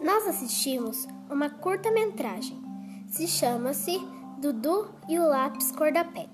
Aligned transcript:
nós 0.00 0.26
assistimos 0.26 1.06
uma 1.30 1.48
curta-metragem. 1.50 2.62
Se 3.08 3.26
chama-se 3.26 3.98
Dudu 4.38 4.88
e 5.08 5.18
o 5.18 5.26
Lápis 5.26 5.70
Cor 5.72 5.92
da 5.92 6.04
Pele. 6.04 6.28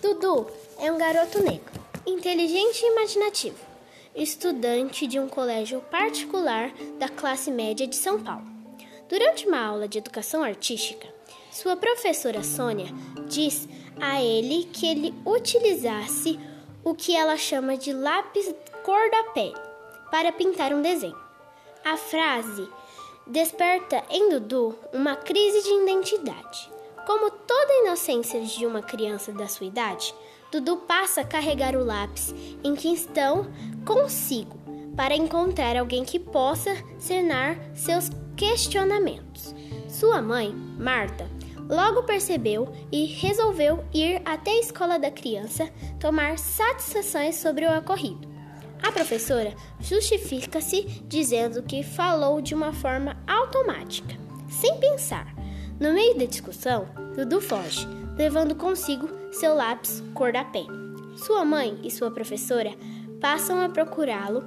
Dudu 0.00 0.46
é 0.78 0.90
um 0.90 0.98
garoto 0.98 1.42
negro, 1.42 1.80
inteligente 2.06 2.82
e 2.82 2.92
imaginativo, 2.92 3.58
estudante 4.14 5.06
de 5.06 5.18
um 5.18 5.28
colégio 5.28 5.80
particular 5.90 6.72
da 6.98 7.08
classe 7.08 7.50
média 7.50 7.86
de 7.86 7.96
São 7.96 8.22
Paulo. 8.22 8.46
Durante 9.08 9.46
uma 9.46 9.64
aula 9.64 9.86
de 9.86 9.98
educação 9.98 10.42
artística, 10.42 11.06
sua 11.52 11.76
professora 11.76 12.42
Sônia 12.42 12.86
diz 13.28 13.68
a 14.00 14.22
ele 14.22 14.64
que 14.72 14.86
ele 14.86 15.14
utilizasse 15.24 16.38
o 16.84 16.94
que 16.94 17.16
ela 17.16 17.36
chama 17.36 17.76
de 17.76 17.92
lápis 17.92 18.54
cor 18.84 19.10
da 19.10 19.24
pele 19.32 19.56
para 20.10 20.32
pintar 20.32 20.72
um 20.72 20.82
desenho. 20.82 21.18
A 21.84 21.96
frase 21.96 22.68
desperta 23.26 24.04
em 24.08 24.30
Dudu 24.30 24.78
uma 24.92 25.16
crise 25.16 25.62
de 25.62 25.82
identidade. 25.82 26.70
Como 27.06 27.30
toda 27.30 27.72
a 27.72 27.84
inocência 27.84 28.40
de 28.40 28.64
uma 28.64 28.82
criança 28.82 29.32
da 29.32 29.48
sua 29.48 29.66
idade, 29.66 30.14
Dudu 30.50 30.76
passa 30.78 31.22
a 31.22 31.24
carregar 31.24 31.74
o 31.74 31.84
lápis 31.84 32.34
em 32.62 32.74
que 32.74 32.88
estão 32.92 33.46
consigo 33.84 34.56
para 34.96 35.14
encontrar 35.14 35.76
alguém 35.76 36.04
que 36.04 36.18
possa 36.18 36.70
sanar 36.98 37.58
seus 37.74 38.10
questionamentos. 38.36 39.54
Sua 39.88 40.22
mãe, 40.22 40.52
Marta, 40.78 41.28
logo 41.68 42.04
percebeu 42.04 42.72
e 42.92 43.06
resolveu 43.06 43.84
ir 43.92 44.22
até 44.24 44.52
a 44.52 44.60
escola 44.60 44.98
da 44.98 45.10
criança 45.10 45.68
tomar 45.98 46.38
satisfações 46.38 47.36
sobre 47.36 47.66
o 47.66 47.78
ocorrido. 47.78 48.35
A 48.86 48.92
professora 48.92 49.52
justifica-se 49.80 50.82
dizendo 51.08 51.60
que 51.60 51.82
falou 51.82 52.40
de 52.40 52.54
uma 52.54 52.72
forma 52.72 53.16
automática, 53.26 54.14
sem 54.48 54.78
pensar. 54.78 55.34
No 55.80 55.92
meio 55.92 56.16
da 56.16 56.24
discussão, 56.24 56.86
Dudu 57.16 57.40
foge, 57.40 57.84
levando 58.16 58.54
consigo 58.54 59.08
seu 59.32 59.56
lápis 59.56 60.04
cor 60.14 60.32
da 60.32 60.44
pele. 60.44 60.68
Sua 61.16 61.44
mãe 61.44 61.80
e 61.82 61.90
sua 61.90 62.12
professora 62.12 62.72
passam 63.20 63.60
a 63.60 63.68
procurá-lo 63.68 64.44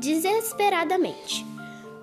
desesperadamente. 0.00 1.46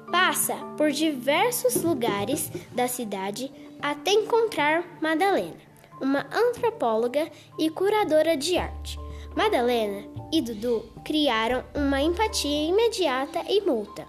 Passa 0.10 0.56
por 0.78 0.90
diversos 0.90 1.84
lugares 1.84 2.50
da 2.72 2.88
cidade 2.88 3.52
até 3.82 4.12
encontrar 4.12 4.86
Madalena, 5.02 5.58
uma 6.02 6.26
antropóloga 6.34 7.30
e 7.60 7.70
curadora 7.70 8.38
de 8.38 8.58
arte. 8.58 9.05
Madalena 9.36 10.04
e 10.32 10.42
Dudu 10.42 10.86
criaram 11.04 11.64
uma 11.76 12.02
empatia 12.02 12.70
imediata 12.70 13.44
e 13.50 13.62
multa. 13.62 14.08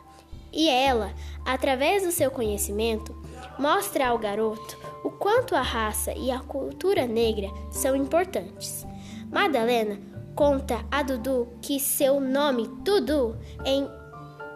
E 0.53 0.69
ela, 0.69 1.13
através 1.45 2.05
do 2.05 2.13
seu 2.13 2.31
conhecimento, 2.31 3.15
mostra 3.59 4.09
ao 4.09 4.19
garoto 4.19 4.79
o 5.05 5.11
quanto 5.11 5.55
a 5.55 5.63
raça 5.63 6.13
e 6.17 6.31
a 6.31 6.39
cultura 6.39 7.07
negra 7.07 7.49
são 7.71 7.95
importantes. 7.97 8.87
Madalena 9.31 9.99
conta 10.35 10.85
a 10.91 11.03
Dudu 11.03 11.49
que 11.61 11.81
seu 11.81 12.21
nome 12.21 12.69
Dudu 12.83 13.37
em 13.65 13.89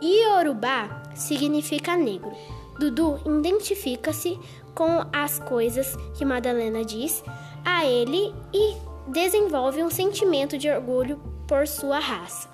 Iorubá 0.01 1.03
significa 1.15 1.97
negro. 1.97 2.33
Dudu 2.79 3.21
identifica-se 3.27 4.39
com 4.75 5.05
as 5.13 5.39
coisas 5.39 5.97
que 6.17 6.25
Madalena 6.25 6.85
diz 6.85 7.23
a 7.65 7.85
ele 7.85 8.35
e 8.55 8.90
desenvolve 9.09 9.83
um 9.83 9.91
sentimento 9.91 10.57
de 10.57 10.71
orgulho 10.71 11.19
por 11.47 11.67
sua 11.67 11.99
raça. 11.99 12.49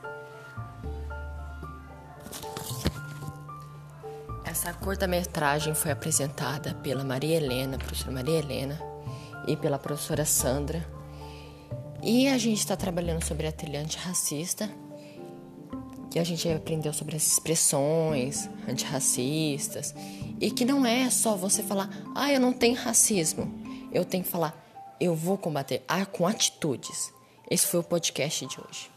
Essa 4.44 4.72
curta-metragem 4.72 5.75
foi 5.75 5.91
apresentada 5.91 6.75
pela 6.82 7.04
Maria 7.04 7.37
Helena, 7.37 7.76
professora 7.76 8.12
Maria 8.12 8.38
Helena, 8.38 8.81
e 9.47 9.54
pela 9.54 9.78
professora 9.78 10.25
Sandra. 10.25 10.84
E 12.03 12.26
a 12.28 12.38
gente 12.38 12.59
está 12.59 12.75
trabalhando 12.75 13.22
sobre 13.22 13.47
a 13.47 13.53
trilha 13.53 13.81
antirracista, 13.81 14.71
que 16.10 16.19
a 16.19 16.25
gente 16.25 16.48
aprendeu 16.48 16.92
sobre 16.92 17.16
as 17.16 17.26
expressões 17.26 18.48
antirracistas, 18.66 19.94
e 20.41 20.50
que 20.50 20.65
não 20.65 20.87
é 20.87 21.10
só 21.10 21.37
você 21.37 21.62
falar, 21.62 21.91
ah, 22.15 22.32
eu 22.32 22.41
não 22.41 22.53
tenho 22.53 22.76
racismo. 22.76 23.53
Eu 23.92 24.04
tenho 24.04 24.25
que 24.25 24.31
falar, 24.31 24.66
eu 25.01 25.15
vou 25.15 25.37
combater 25.37 25.83
ah, 25.87 26.05
com 26.07 26.27
atitudes. 26.27 27.12
Esse 27.51 27.67
foi 27.67 27.81
o 27.81 27.84
podcast 27.84 28.47
de 28.47 28.61
hoje. 28.61 28.91